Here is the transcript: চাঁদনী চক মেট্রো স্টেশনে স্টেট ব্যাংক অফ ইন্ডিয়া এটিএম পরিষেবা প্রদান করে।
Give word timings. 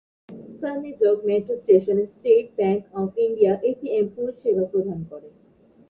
চাঁদনী 0.59 0.91
চক 0.99 1.17
মেট্রো 1.27 1.53
স্টেশনে 1.61 2.03
স্টেট 2.11 2.45
ব্যাংক 2.57 2.81
অফ 2.93 3.09
ইন্ডিয়া 3.25 3.53
এটিএম 3.69 4.05
পরিষেবা 4.15 4.63
প্রদান 4.71 4.99
করে। 5.09 5.27